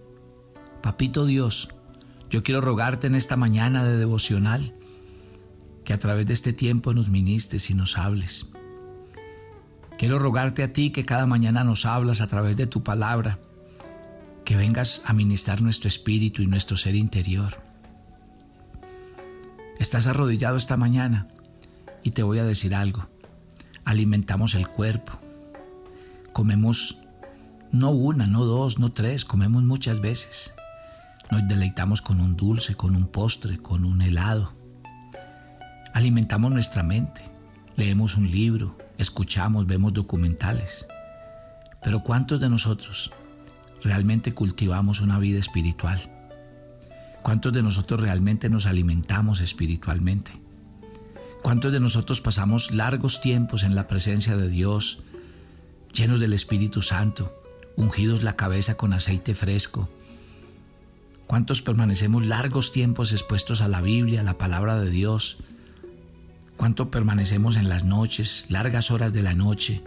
Papito 0.82 1.26
Dios, 1.26 1.70
yo 2.30 2.44
quiero 2.44 2.62
rogarte 2.62 3.08
en 3.08 3.16
esta 3.16 3.36
mañana 3.36 3.84
de 3.84 3.98
devocional 3.98 4.76
que 5.84 5.94
a 5.94 6.00
través 6.00 6.26
de 6.28 6.34
este 6.34 6.54
tiempo 6.54 6.94
nos 6.94 7.10
ministres 7.10 7.70
y 7.70 7.74
nos 7.74 7.98
hables. 7.98 8.48
Quiero 9.98 10.18
rogarte 10.18 10.64
a 10.64 10.74
ti 10.74 10.92
que 10.92 11.06
cada 11.06 11.26
mañana 11.26 11.64
nos 11.64 11.86
hablas 11.86 12.22
a 12.22 12.28
través 12.28 12.56
de 12.58 12.68
tu 12.68 12.84
palabra, 12.84 13.40
que 14.46 14.56
vengas 14.56 15.04
a 15.06 15.14
ministrar 15.14 15.62
nuestro 15.62 15.88
espíritu 15.88 16.42
y 16.42 16.48
nuestro 16.48 16.78
ser 16.78 16.96
interior. 16.96 17.71
Estás 19.82 20.06
arrodillado 20.06 20.58
esta 20.58 20.78
mañana 20.78 21.28
y 22.04 22.12
te 22.12 22.22
voy 22.22 22.38
a 22.38 22.44
decir 22.44 22.76
algo. 22.76 23.08
Alimentamos 23.84 24.54
el 24.54 24.68
cuerpo. 24.68 25.20
Comemos 26.34 27.00
no 27.72 27.90
una, 27.90 28.28
no 28.28 28.46
dos, 28.46 28.78
no 28.78 28.92
tres, 28.92 29.26
comemos 29.26 29.64
muchas 29.64 30.00
veces. 30.00 30.54
Nos 31.32 31.48
deleitamos 31.48 32.04
con 32.04 32.22
un 32.22 32.38
dulce, 32.38 32.76
con 32.76 32.96
un 32.96 33.08
postre, 33.08 33.58
con 33.58 33.84
un 33.84 34.04
helado. 34.04 34.54
Alimentamos 35.96 36.52
nuestra 36.52 36.84
mente. 36.84 37.24
Leemos 37.76 38.18
un 38.18 38.30
libro, 38.30 38.78
escuchamos, 39.00 39.66
vemos 39.66 39.94
documentales. 39.94 40.86
Pero 41.82 42.04
¿cuántos 42.04 42.40
de 42.40 42.50
nosotros 42.50 43.12
realmente 43.82 44.36
cultivamos 44.36 45.02
una 45.02 45.18
vida 45.18 45.40
espiritual? 45.40 46.21
¿Cuántos 47.24 47.54
de 47.54 47.62
nosotros 47.62 48.02
realmente 48.02 48.50
nos 48.50 48.66
alimentamos 48.66 49.42
espiritualmente? 49.42 50.32
¿Cuántos 51.44 51.72
de 51.72 51.80
nosotros 51.80 52.22
pasamos 52.22 52.72
largos 52.72 53.22
tiempos 53.22 53.64
en 53.64 53.76
la 53.76 53.88
presencia 53.88 54.38
de 54.38 54.50
Dios, 54.50 55.04
llenos 55.94 56.20
del 56.20 56.34
Espíritu 56.34 56.82
Santo, 56.82 57.34
ungidos 57.76 58.24
la 58.24 58.36
cabeza 58.36 58.76
con 58.76 58.94
aceite 58.94 59.36
fresco? 59.36 59.90
¿Cuántos 61.28 61.62
permanecemos 61.62 62.26
largos 62.26 62.72
tiempos 62.72 63.12
expuestos 63.12 63.62
a 63.62 63.68
la 63.68 63.82
Biblia, 63.82 64.22
a 64.22 64.24
la 64.24 64.38
palabra 64.38 64.80
de 64.80 64.90
Dios, 64.90 65.38
cuánto 66.58 66.92
permanecemos 66.92 67.56
en 67.56 67.70
las 67.70 67.86
noches, 67.86 68.46
largas 68.50 68.92
horas 68.92 69.14
de 69.14 69.24
la 69.24 69.34
noche, 69.34 69.82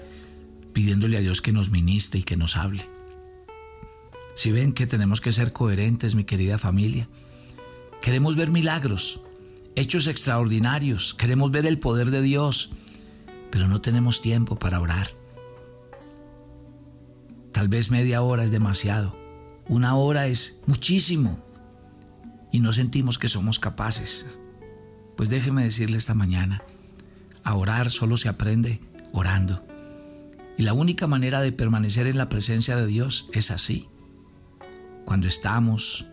pidiéndole 0.73 1.19
a 1.19 1.21
Dios 1.21 1.41
que 1.41 1.53
nos 1.53 1.71
ministre 1.71 2.21
y 2.21 2.23
que 2.23 2.37
nos 2.37 2.57
hable. 2.57 2.89
Si 4.35 4.51
ven 4.51 4.73
que 4.73 4.87
tenemos 4.87 5.21
que 5.21 5.31
ser 5.31 5.53
coherentes, 5.53 6.17
mi 6.17 6.25
querida 6.25 6.59
familia, 6.59 7.09
queremos 8.05 8.37
ver 8.37 8.51
milagros, 8.51 9.19
hechos 9.77 10.09
extraordinarios, 10.09 11.15
queremos 11.15 11.51
ver 11.51 11.65
el 11.65 11.79
poder 11.79 12.11
de 12.11 12.21
Dios, 12.21 12.71
pero 13.51 13.67
no 13.67 13.81
tenemos 13.81 14.21
tiempo 14.21 14.57
para 14.57 14.79
orar. 14.79 15.13
Tal 17.51 17.69
vez 17.69 17.91
media 17.91 18.21
hora 18.21 18.45
es 18.45 18.51
demasiado, 18.51 19.17
una 19.69 19.97
hora 19.97 20.27
es 20.27 20.61
muchísimo 20.67 21.43
y 22.53 22.61
no 22.61 22.75
sentimos 22.75 23.19
que 23.19 23.29
somos 23.29 23.59
capaces. 23.59 24.27
Pues 25.17 25.31
déjeme 25.31 25.65
decirle 25.65 25.97
esta 25.97 26.13
mañana, 26.13 26.63
a 27.43 27.55
orar 27.55 27.91
solo 27.91 28.19
se 28.19 28.29
aprende 28.29 28.83
orando. 29.15 29.67
Y 30.59 30.65
la 30.65 30.75
única 30.75 31.07
manera 31.07 31.41
de 31.41 31.53
permanecer 31.53 32.07
en 32.07 32.19
la 32.19 32.29
presencia 32.29 32.77
de 32.77 32.87
Dios 32.87 33.31
es 33.33 33.51
así. 33.51 33.89
Cuando 35.07 35.27
estamos, 35.27 36.05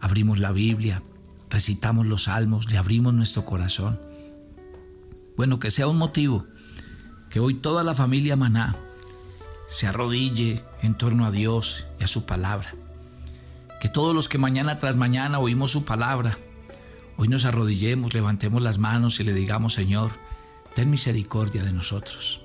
abrimos 0.00 0.40
la 0.40 0.50
Biblia, 0.50 1.04
recitamos 1.50 2.06
los 2.06 2.24
salmos, 2.24 2.70
le 2.70 2.78
abrimos 2.78 3.14
nuestro 3.14 3.44
corazón. 3.44 4.00
Bueno, 5.36 5.58
que 5.58 5.70
sea 5.70 5.88
un 5.88 5.98
motivo 5.98 6.46
que 7.30 7.40
hoy 7.40 7.54
toda 7.54 7.82
la 7.82 7.94
familia 7.94 8.36
Maná 8.36 8.76
se 9.68 9.86
arrodille 9.86 10.64
en 10.82 10.96
torno 10.96 11.26
a 11.26 11.30
Dios 11.30 11.86
y 12.00 12.04
a 12.04 12.06
su 12.06 12.24
palabra. 12.26 12.74
Que 13.80 13.88
todos 13.88 14.14
los 14.14 14.28
que 14.28 14.38
mañana 14.38 14.78
tras 14.78 14.96
mañana 14.96 15.38
oímos 15.38 15.72
su 15.72 15.84
palabra, 15.84 16.38
Hoy 17.18 17.28
nos 17.28 17.46
arrodillemos, 17.46 18.12
levantemos 18.12 18.60
las 18.60 18.78
manos 18.78 19.20
y 19.20 19.24
le 19.24 19.32
digamos, 19.32 19.72
Señor, 19.72 20.10
ten 20.74 20.90
misericordia 20.90 21.64
de 21.64 21.72
nosotros. 21.72 22.42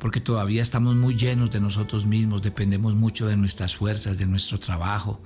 Porque 0.00 0.20
todavía 0.20 0.60
estamos 0.60 0.96
muy 0.96 1.14
llenos 1.14 1.52
de 1.52 1.60
nosotros 1.60 2.04
mismos, 2.04 2.42
dependemos 2.42 2.94
mucho 2.94 3.28
de 3.28 3.36
nuestras 3.36 3.76
fuerzas, 3.76 4.18
de 4.18 4.26
nuestro 4.26 4.58
trabajo. 4.58 5.20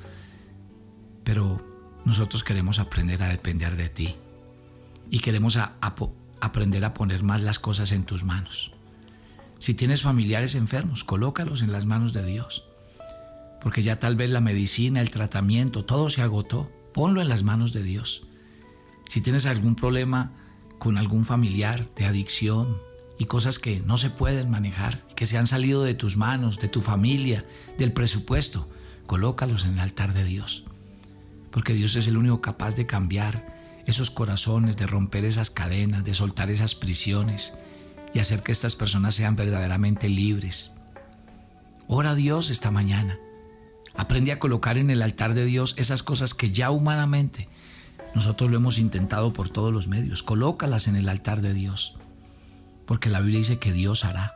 Pero 1.23 1.59
nosotros 2.05 2.45
queremos 2.45 2.79
aprender 2.79 3.23
a 3.23 3.29
depender 3.29 3.77
de 3.77 3.89
ti. 3.89 4.17
Y 5.11 5.21
queremos 5.21 5.59
aprender 6.41 6.85
a 6.85 6.95
poner 6.95 7.23
más 7.23 7.43
las 7.43 7.59
cosas 7.59 7.93
en 7.93 8.05
tus 8.05 8.25
manos. 8.25 8.73
Si 9.59 9.75
tienes 9.75 10.03
familiares 10.03 10.55
enfermos, 10.55 11.05
colócalos 11.05 11.63
en 11.63 11.73
las 11.73 11.87
manos 11.87 12.13
de 12.13 12.25
Dios. 12.25 12.67
Porque 13.61 13.83
ya 13.83 13.99
tal 13.99 14.17
vez 14.17 14.29
la 14.29 14.41
medicina, 14.41 15.01
el 15.01 15.11
tratamiento, 15.11 15.85
todo 15.85 16.11
se 16.11 16.23
agotó. 16.23 16.71
Ponlo 16.93 17.23
en 17.23 17.29
las 17.29 17.43
manos 17.43 17.73
de 17.73 17.83
Dios. 17.83 18.25
Si 19.09 19.21
tienes 19.21 19.47
algún 19.47 19.75
problema 19.75 20.33
con 20.79 20.99
algún 20.99 21.25
familiar 21.25 21.89
de 21.95 22.05
adicción 22.05 22.79
y 23.19 23.25
cosas 23.25 23.59
que 23.59 23.81
no 23.81 23.97
se 23.97 24.11
pueden 24.11 24.51
manejar, 24.51 24.99
que 25.17 25.27
se 25.27 25.39
han 25.39 25.47
salido 25.47 25.83
de 25.83 25.95
tus 25.95 26.17
manos, 26.17 26.59
de 26.59 26.69
tu 26.69 26.81
familia, 26.81 27.47
del 27.79 27.93
presupuesto, 27.93 28.69
colócalos 29.07 29.65
en 29.65 29.75
el 29.75 29.79
altar 29.79 30.13
de 30.13 30.25
Dios. 30.25 30.65
Porque 31.55 31.73
Dios 31.73 31.95
es 31.95 32.09
el 32.09 32.17
único 32.17 32.41
capaz 32.41 32.75
de 32.75 32.85
cambiar 32.85 33.47
esos 33.87 34.11
corazones, 34.11 34.77
de 34.77 34.89
romper 34.89 35.25
esas 35.25 35.51
cadenas, 35.51 36.05
de 36.05 36.13
soltar 36.13 36.51
esas 36.51 36.75
prisiones 36.75 37.55
y 38.13 38.19
hacer 38.19 38.43
que 38.43 38.51
estas 38.51 38.75
personas 38.75 39.15
sean 39.15 39.37
verdaderamente 39.37 40.09
libres. 40.09 40.73
Ora 41.87 42.11
a 42.11 42.15
Dios 42.17 42.51
esta 42.51 42.73
mañana. 42.73 43.21
Aprende 43.95 44.33
a 44.33 44.41
colocar 44.41 44.79
en 44.79 44.91
el 44.91 45.01
altar 45.01 45.35
de 45.35 45.45
Dios 45.45 45.77
esas 45.79 46.03
cosas 46.03 46.35
que 46.35 46.51
ya 46.51 46.73
humanamente 46.73 47.49
nosotros 48.17 48.51
lo 48.51 48.57
hemos 48.57 48.79
intentado 48.81 49.33
por 49.33 49.49
todos 49.49 49.73
los 49.73 49.87
medios. 49.87 50.25
Colócalas 50.25 50.89
en 50.89 50.97
el 50.97 51.09
altar 51.09 51.41
de 51.41 51.55
Dios. 51.55 51.97
porque 52.85 53.11
la 53.11 53.21
Biblia 53.21 53.39
dice 53.39 53.59
que 53.61 53.73
Dios 53.73 54.05
hará. 54.05 54.35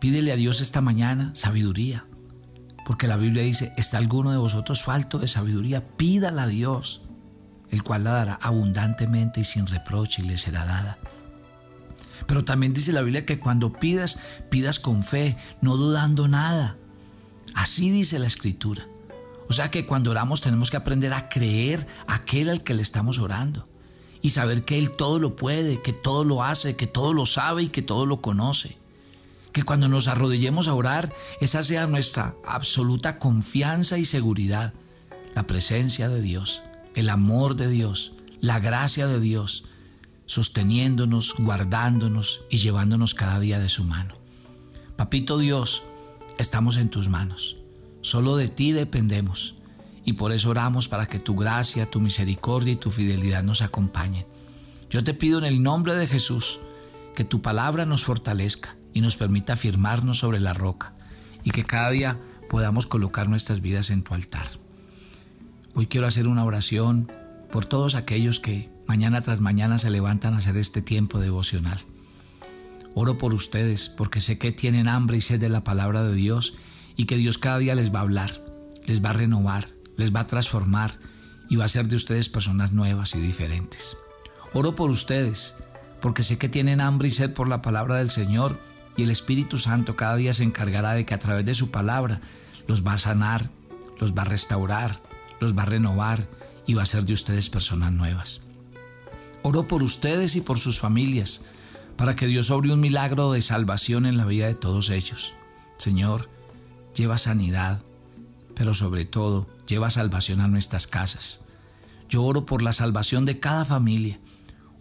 Pídele 0.00 0.32
a 0.32 0.36
Dios 0.36 0.60
esta 0.60 0.82
mañana 0.82 1.30
sabiduría, 1.34 2.04
porque 2.84 3.08
la 3.08 3.16
Biblia 3.16 3.42
dice, 3.42 3.72
¿está 3.76 3.98
alguno 3.98 4.30
de 4.30 4.36
vosotros 4.36 4.84
falto 4.84 5.18
de 5.18 5.28
sabiduría? 5.28 5.86
Pídala 5.96 6.44
a 6.44 6.48
Dios, 6.48 7.02
el 7.70 7.82
cual 7.82 8.04
la 8.04 8.12
dará 8.12 8.34
abundantemente 8.42 9.40
y 9.40 9.44
sin 9.44 9.66
reproche 9.66 10.22
y 10.22 10.26
le 10.26 10.38
será 10.38 10.66
dada. 10.66 10.98
Pero 12.26 12.44
también 12.44 12.72
dice 12.72 12.92
la 12.92 13.02
Biblia 13.02 13.26
que 13.26 13.38
cuando 13.38 13.72
pidas, 13.72 14.20
pidas 14.50 14.78
con 14.78 15.02
fe, 15.02 15.36
no 15.60 15.76
dudando 15.76 16.28
nada. 16.28 16.76
Así 17.54 17.90
dice 17.90 18.18
la 18.18 18.26
Escritura. 18.26 18.86
O 19.48 19.52
sea 19.52 19.70
que 19.70 19.86
cuando 19.86 20.10
oramos 20.10 20.40
tenemos 20.40 20.70
que 20.70 20.76
aprender 20.76 21.12
a 21.12 21.28
creer 21.28 21.86
aquel 22.06 22.48
al 22.48 22.62
que 22.62 22.74
le 22.74 22.82
estamos 22.82 23.18
orando 23.18 23.68
y 24.22 24.30
saber 24.30 24.64
que 24.64 24.78
Él 24.78 24.90
todo 24.90 25.18
lo 25.18 25.36
puede, 25.36 25.82
que 25.82 25.92
todo 25.92 26.24
lo 26.24 26.42
hace, 26.42 26.76
que 26.76 26.86
todo 26.86 27.12
lo 27.12 27.26
sabe 27.26 27.64
y 27.64 27.68
que 27.68 27.82
todo 27.82 28.06
lo 28.06 28.22
conoce. 28.22 28.78
Que 29.54 29.62
cuando 29.62 29.86
nos 29.86 30.08
arrodillemos 30.08 30.66
a 30.66 30.74
orar, 30.74 31.12
esa 31.40 31.62
sea 31.62 31.86
nuestra 31.86 32.34
absoluta 32.44 33.20
confianza 33.20 33.98
y 33.98 34.04
seguridad. 34.04 34.74
La 35.36 35.46
presencia 35.46 36.08
de 36.08 36.20
Dios, 36.20 36.62
el 36.96 37.08
amor 37.08 37.54
de 37.54 37.68
Dios, 37.68 38.14
la 38.40 38.58
gracia 38.58 39.06
de 39.06 39.20
Dios, 39.20 39.66
sosteniéndonos, 40.26 41.36
guardándonos 41.38 42.42
y 42.50 42.58
llevándonos 42.58 43.14
cada 43.14 43.38
día 43.38 43.60
de 43.60 43.68
su 43.68 43.84
mano. 43.84 44.16
Papito 44.96 45.38
Dios, 45.38 45.84
estamos 46.36 46.76
en 46.76 46.90
tus 46.90 47.08
manos. 47.08 47.56
Solo 48.00 48.34
de 48.36 48.48
ti 48.48 48.72
dependemos 48.72 49.54
y 50.04 50.14
por 50.14 50.32
eso 50.32 50.50
oramos 50.50 50.88
para 50.88 51.06
que 51.06 51.20
tu 51.20 51.36
gracia, 51.36 51.88
tu 51.88 52.00
misericordia 52.00 52.72
y 52.72 52.76
tu 52.76 52.90
fidelidad 52.90 53.44
nos 53.44 53.62
acompañen. 53.62 54.26
Yo 54.90 55.04
te 55.04 55.14
pido 55.14 55.38
en 55.38 55.44
el 55.44 55.62
nombre 55.62 55.94
de 55.94 56.08
Jesús 56.08 56.58
que 57.14 57.22
tu 57.22 57.40
palabra 57.40 57.86
nos 57.86 58.04
fortalezca 58.04 58.74
y 58.94 59.00
nos 59.00 59.16
permita 59.16 59.52
afirmarnos 59.52 60.20
sobre 60.20 60.40
la 60.40 60.54
roca 60.54 60.94
y 61.42 61.50
que 61.50 61.64
cada 61.64 61.90
día 61.90 62.18
podamos 62.48 62.86
colocar 62.86 63.28
nuestras 63.28 63.60
vidas 63.60 63.90
en 63.90 64.02
tu 64.02 64.14
altar. 64.14 64.46
Hoy 65.74 65.88
quiero 65.88 66.06
hacer 66.06 66.28
una 66.28 66.44
oración 66.44 67.12
por 67.50 67.66
todos 67.66 67.96
aquellos 67.96 68.40
que 68.40 68.70
mañana 68.86 69.20
tras 69.20 69.40
mañana 69.40 69.78
se 69.78 69.90
levantan 69.90 70.34
a 70.34 70.38
hacer 70.38 70.56
este 70.56 70.80
tiempo 70.80 71.18
devocional. 71.18 71.80
Oro 72.94 73.18
por 73.18 73.34
ustedes 73.34 73.88
porque 73.88 74.20
sé 74.20 74.38
que 74.38 74.52
tienen 74.52 74.86
hambre 74.86 75.16
y 75.16 75.20
sed 75.20 75.40
de 75.40 75.48
la 75.48 75.64
palabra 75.64 76.04
de 76.04 76.14
Dios 76.14 76.54
y 76.96 77.06
que 77.06 77.16
Dios 77.16 77.38
cada 77.38 77.58
día 77.58 77.74
les 77.74 77.92
va 77.92 77.98
a 77.98 78.02
hablar, 78.02 78.40
les 78.86 79.04
va 79.04 79.10
a 79.10 79.14
renovar, 79.14 79.68
les 79.96 80.14
va 80.14 80.20
a 80.20 80.26
transformar 80.28 80.92
y 81.50 81.56
va 81.56 81.64
a 81.64 81.66
hacer 81.66 81.88
de 81.88 81.96
ustedes 81.96 82.28
personas 82.28 82.72
nuevas 82.72 83.16
y 83.16 83.20
diferentes. 83.20 83.96
Oro 84.52 84.76
por 84.76 84.90
ustedes 84.90 85.56
porque 86.00 86.22
sé 86.22 86.38
que 86.38 86.48
tienen 86.48 86.80
hambre 86.80 87.08
y 87.08 87.10
sed 87.10 87.32
por 87.32 87.48
la 87.48 87.62
palabra 87.62 87.96
del 87.96 88.10
Señor 88.10 88.60
y 88.96 89.02
el 89.02 89.10
Espíritu 89.10 89.58
Santo 89.58 89.96
cada 89.96 90.16
día 90.16 90.32
se 90.32 90.44
encargará 90.44 90.92
de 90.92 91.04
que 91.04 91.14
a 91.14 91.18
través 91.18 91.44
de 91.44 91.54
su 91.54 91.70
palabra 91.70 92.20
los 92.66 92.86
va 92.86 92.94
a 92.94 92.98
sanar, 92.98 93.50
los 93.98 94.14
va 94.14 94.22
a 94.22 94.26
restaurar, 94.26 95.00
los 95.40 95.56
va 95.56 95.62
a 95.62 95.66
renovar 95.66 96.26
y 96.66 96.74
va 96.74 96.82
a 96.82 96.84
hacer 96.84 97.04
de 97.04 97.12
ustedes 97.12 97.50
personas 97.50 97.92
nuevas. 97.92 98.40
Oro 99.42 99.66
por 99.66 99.82
ustedes 99.82 100.36
y 100.36 100.40
por 100.40 100.58
sus 100.58 100.80
familias, 100.80 101.42
para 101.96 102.16
que 102.16 102.26
Dios 102.26 102.50
obre 102.50 102.72
un 102.72 102.80
milagro 102.80 103.32
de 103.32 103.42
salvación 103.42 104.06
en 104.06 104.16
la 104.16 104.24
vida 104.24 104.46
de 104.46 104.54
todos 104.54 104.90
ellos. 104.90 105.34
Señor, 105.76 106.30
lleva 106.94 107.18
sanidad, 107.18 107.82
pero 108.54 108.74
sobre 108.74 109.04
todo 109.04 109.46
lleva 109.66 109.90
salvación 109.90 110.40
a 110.40 110.48
nuestras 110.48 110.86
casas. 110.86 111.40
Yo 112.08 112.22
oro 112.22 112.46
por 112.46 112.62
la 112.62 112.72
salvación 112.72 113.24
de 113.24 113.38
cada 113.38 113.64
familia. 113.64 114.18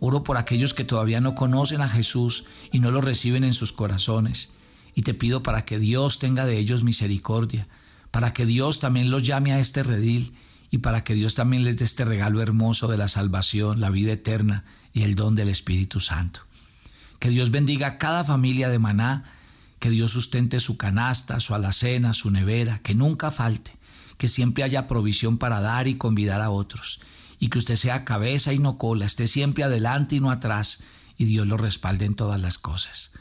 Oro 0.06 0.22
por 0.22 0.36
aquellos 0.36 0.74
que 0.74 0.84
todavía 0.84 1.22
no 1.22 1.34
conocen 1.34 1.80
a 1.80 1.88
Jesús 1.88 2.44
y 2.74 2.80
no 2.80 2.92
lo 2.92 3.00
reciben 3.00 3.46
en 3.46 3.54
sus 3.54 3.72
corazones. 3.72 4.50
Y 4.94 5.04
te 5.04 5.14
pido 5.14 5.44
para 5.44 5.64
que 5.64 5.80
Dios 5.80 6.20
tenga 6.20 6.46
de 6.46 6.58
ellos 6.58 6.84
misericordia, 6.84 7.70
para 8.12 8.34
que 8.34 8.46
Dios 8.46 8.82
también 8.82 9.10
los 9.10 9.24
llame 9.24 9.54
a 9.54 9.60
este 9.60 9.82
redil 9.82 10.34
y 10.70 10.80
para 10.80 11.06
que 11.06 11.14
Dios 11.14 11.36
también 11.36 11.64
les 11.64 11.78
dé 11.78 11.86
este 11.86 12.04
regalo 12.04 12.42
hermoso 12.42 12.90
de 12.90 12.98
la 12.98 13.08
salvación, 13.08 13.80
la 13.80 13.92
vida 13.92 14.12
eterna 14.12 14.66
y 14.92 15.04
el 15.04 15.16
don 15.16 15.36
del 15.36 15.48
Espíritu 15.48 16.02
Santo. 16.02 16.42
Que 17.20 17.30
Dios 17.30 17.50
bendiga 17.50 17.88
a 17.88 17.98
cada 17.98 18.26
familia 18.26 18.68
de 18.68 18.80
Maná, 18.80 19.24
que 19.80 19.90
Dios 19.90 20.12
sustente 20.12 20.60
su 20.60 20.76
canasta, 20.76 21.40
su 21.40 21.56
alacena, 21.56 22.12
su 22.12 22.30
nevera, 22.30 22.80
que 22.80 22.94
nunca 22.94 23.32
falte, 23.32 23.72
que 24.18 24.28
siempre 24.28 24.66
haya 24.66 24.86
provisión 24.86 25.38
para 25.38 25.62
dar 25.62 25.88
y 25.88 25.96
convidar 25.96 26.42
a 26.42 26.50
otros, 26.50 27.00
y 27.44 27.50
que 27.50 27.58
usted 27.58 27.76
sea 27.76 28.06
cabeza 28.06 28.54
y 28.54 28.60
no 28.60 28.78
cola, 28.78 29.04
esté 29.04 29.28
siempre 29.28 29.66
adelante 29.66 30.16
y 30.16 30.22
no 30.22 30.32
atrás, 30.32 30.80
y 31.18 31.26
Dios 31.26 31.46
lo 31.46 31.58
respalde 31.58 32.06
en 32.06 32.16
todas 32.16 32.40
las 32.40 32.58
cosas. 32.58 33.12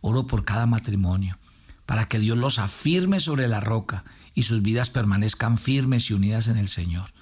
Oro 0.00 0.28
por 0.28 0.44
cada 0.44 0.66
matrimonio, 0.66 1.38
para 1.84 2.06
que 2.06 2.20
Dios 2.20 2.38
los 2.38 2.60
afirme 2.60 3.18
sobre 3.18 3.48
la 3.48 3.58
roca 3.58 4.04
y 4.32 4.44
sus 4.44 4.62
vidas 4.62 4.90
permanezcan 4.90 5.58
firmes 5.58 6.08
y 6.08 6.14
unidas 6.14 6.46
en 6.46 6.56
el 6.56 6.68
Señor. 6.68 7.14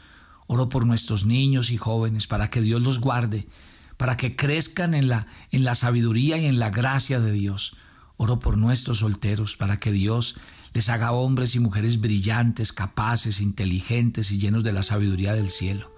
Oro 0.47 0.69
por 0.69 0.85
nuestros 0.85 1.25
niños 1.25 1.71
y 1.71 1.79
jóvenes 1.79 2.27
para 2.27 2.51
que 2.51 2.61
Dios 2.61 2.83
los 2.83 3.01
guarde, 3.01 3.49
para 3.97 4.19
que 4.19 4.37
crezcan 4.37 4.93
en 4.93 5.09
la, 5.09 5.29
en 5.53 5.65
la 5.65 5.75
sabiduría 5.75 6.37
y 6.37 6.45
en 6.45 6.59
la 6.59 6.69
gracia 6.69 7.19
de 7.19 7.33
Dios. 7.33 7.77
Oro 8.19 8.41
por 8.41 8.59
nuestros 8.59 8.99
solteros 8.99 9.57
para 9.57 9.79
que 9.79 9.91
Dios 9.91 10.37
les 10.75 10.91
haga 10.91 11.13
hombres 11.13 11.57
y 11.57 11.61
mujeres 11.61 11.99
brillantes, 11.99 12.75
capaces, 12.75 13.41
inteligentes 13.41 14.31
y 14.33 14.39
llenos 14.39 14.63
de 14.63 14.75
la 14.75 14.83
sabiduría 14.83 15.33
del 15.33 15.49
cielo. 15.49 15.93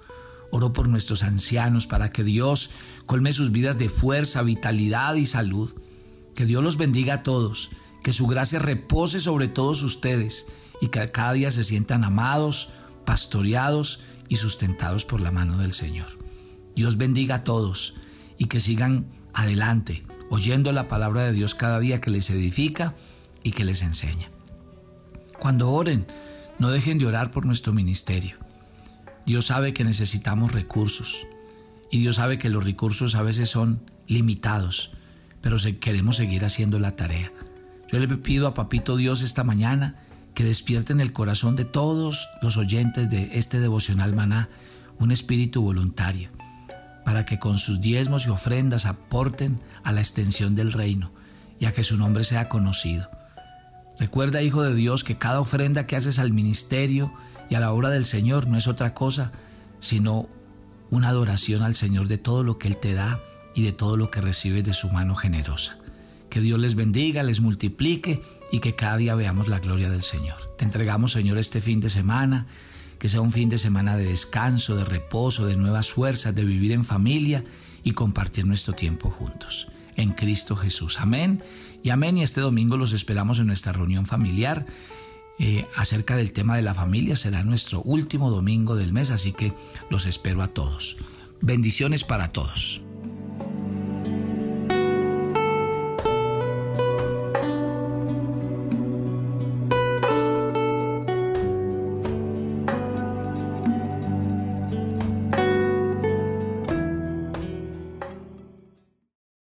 Oro 0.55 0.73
por 0.73 0.87
nuestros 0.87 1.25
ancianos 1.25 1.89
para 1.89 2.11
que 2.11 2.23
Dios 2.23 2.71
colme 3.07 3.33
sus 3.33 3.51
vidas 3.51 3.77
de 3.77 3.89
fuerza, 3.89 4.41
vitalidad 4.43 5.17
y 5.17 5.27
salud. 5.27 5.75
Que 6.37 6.47
Dios 6.47 6.63
los 6.63 6.77
bendiga 6.77 7.15
a 7.15 7.23
todos, 7.25 7.71
que 8.05 8.13
su 8.13 8.29
gracia 8.29 8.61
repose 8.61 9.19
sobre 9.19 9.49
todos 9.49 9.83
ustedes 9.83 10.47
y 10.81 10.91
que 10.91 11.09
cada 11.09 11.33
día 11.33 11.51
se 11.51 11.65
sientan 11.65 12.05
amados, 12.05 12.69
pastoreados 13.05 14.05
y 14.29 14.37
sustentados 14.37 15.05
por 15.05 15.21
la 15.21 15.33
mano 15.33 15.59
del 15.59 15.73
Señor. 15.73 16.07
Dios 16.77 16.99
bendiga 16.99 17.35
a 17.35 17.45
todos 17.45 17.97
y 18.39 18.45
que 18.45 18.61
sigan 18.61 19.11
adelante, 19.33 20.07
oyendo 20.31 20.71
la 20.71 20.87
palabra 20.87 21.25
de 21.25 21.33
Dios 21.33 21.57
cada 21.57 21.81
día 21.81 22.01
que 22.01 22.11
les 22.13 22.31
edifica 22.31 22.95
y 23.43 23.51
que 23.51 23.65
les 23.65 23.83
enseña. 23.83 24.31
Cuando 25.41 25.73
oren, 25.73 26.07
no 26.61 26.71
dejen 26.71 26.99
de 26.99 27.07
orar 27.07 27.33
por 27.33 27.45
nuestro 27.45 27.73
ministerio. 27.73 28.44
Dios 29.27 29.47
sabe 29.47 29.73
que 29.73 29.85
necesitamos 29.85 30.53
recursos 30.53 31.27
y 31.91 31.99
Dios 31.99 32.17
sabe 32.17 32.39
que 32.39 32.51
los 32.51 32.65
recursos 32.65 33.15
a 33.15 33.23
veces 33.23 33.49
son 33.49 33.81
limitados, 34.07 34.91
pero 35.41 35.57
queremos 35.81 36.17
seguir 36.17 36.45
haciendo 36.45 36.79
la 36.79 36.97
tarea. 36.97 37.33
Yo 37.91 37.99
le 37.99 38.09
pido 38.09 38.47
a 38.47 38.55
Papito 38.55 38.97
Dios 38.97 39.23
esta 39.23 39.45
mañana 39.45 39.97
que 40.35 40.45
despierten 40.45 41.01
el 41.01 41.13
corazón 41.13 41.57
de 41.57 41.65
todos 41.65 42.29
los 42.43 42.57
oyentes 42.57 43.09
de 43.09 43.31
este 43.33 43.61
devocional 43.61 44.15
maná 44.15 44.49
un 44.99 45.13
espíritu 45.13 45.63
voluntario, 45.63 46.31
para 47.05 47.25
que 47.25 47.39
con 47.39 47.59
sus 47.59 47.81
diezmos 47.81 48.27
y 48.27 48.31
ofrendas 48.31 48.87
aporten 48.87 49.61
a 49.85 49.93
la 49.93 50.01
extensión 50.01 50.55
del 50.55 50.73
reino 50.73 51.13
y 51.59 51.67
a 51.67 51.73
que 51.73 51.83
su 51.83 51.97
nombre 51.97 52.25
sea 52.25 52.49
conocido. 52.49 53.09
Recuerda, 53.99 54.43
Hijo 54.43 54.63
de 54.63 54.75
Dios, 54.75 55.05
que 55.05 55.17
cada 55.17 55.41
ofrenda 55.41 55.87
que 55.87 55.97
haces 55.97 56.19
al 56.19 56.33
ministerio 56.33 57.13
y 57.49 57.55
a 57.55 57.61
la 57.61 57.73
obra 57.73 57.91
del 57.91 58.05
Señor 58.05 58.47
no 58.47 58.57
es 58.57 58.67
otra 58.67 58.95
cosa 58.95 59.33
sino 59.85 60.29
una 60.91 61.09
adoración 61.09 61.63
al 61.63 61.75
Señor 61.75 62.09
de 62.09 62.19
todo 62.19 62.43
lo 62.43 62.57
que 62.57 62.69
Él 62.69 62.79
te 62.79 62.95
da 62.95 63.21
y 63.55 63.63
de 63.63 63.73
todo 63.73 63.97
lo 63.97 64.11
que 64.11 64.21
recibes 64.21 64.65
de 64.65 64.73
su 64.73 64.89
mano 64.89 65.15
generosa. 65.15 65.77
Que 66.31 66.41
Dios 66.41 66.59
les 66.59 66.75
bendiga, 66.75 67.23
les 67.23 67.41
multiplique 67.41 68.23
y 68.51 68.61
que 68.61 68.75
cada 68.75 68.97
día 68.97 69.15
veamos 69.15 69.49
la 69.49 69.59
gloria 69.59 69.91
del 69.91 70.03
Señor. 70.03 70.39
Te 70.57 70.65
entregamos, 70.65 71.13
Señor, 71.13 71.39
este 71.39 71.61
fin 71.61 71.81
de 71.81 71.91
semana, 71.91 72.47
que 72.99 73.09
sea 73.09 73.21
un 73.21 73.31
fin 73.31 73.49
de 73.49 73.59
semana 73.59 73.97
de 73.97 74.07
descanso, 74.07 74.75
de 74.75 74.85
reposo, 74.85 75.47
de 75.47 75.57
nuevas 75.57 75.91
fuerzas, 75.91 76.35
de 76.35 76.45
vivir 76.45 76.73
en 76.73 76.85
familia 76.85 77.45
y 77.85 77.93
compartir 77.93 78.47
nuestro 78.47 78.73
tiempo 78.73 79.11
juntos. 79.11 79.69
En 79.97 80.13
Cristo 80.13 80.57
Jesús. 80.57 80.99
Amén 80.99 81.43
y 81.85 81.91
amén. 81.91 82.19
Y 82.19 82.25
este 82.25 82.41
domingo 82.41 82.77
los 82.77 82.93
esperamos 82.93 83.39
en 83.39 83.47
nuestra 83.47 83.73
reunión 83.73 84.07
familiar. 84.07 84.67
Eh, 85.39 85.67
acerca 85.77 86.17
del 86.17 86.33
tema 86.33 86.57
de 86.57 86.63
la 86.63 86.75
familia 86.75 87.15
será 87.15 87.45
nuestro 87.45 87.83
último 87.83 88.31
domingo 88.31 88.75
del 88.75 88.93
mes, 88.93 89.11
así 89.11 89.33
que 89.33 89.53
los 89.91 90.07
espero 90.07 90.43
a 90.43 90.49
todos. 90.49 90.97
Bendiciones 91.41 92.03
para 92.03 92.29
todos. 92.29 92.84